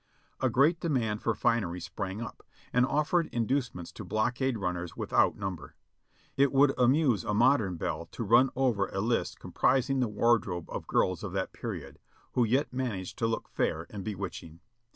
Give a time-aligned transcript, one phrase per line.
[0.39, 2.41] A great demand for finery sprang up,
[2.73, 5.75] and offered inducements to blockade run ners without number.
[6.35, 10.87] It would amuse a modern belle to run over a list comprising the wardrol)e of
[10.87, 11.99] girls of that period,
[12.31, 14.61] who yet managed to look fair and bewitching.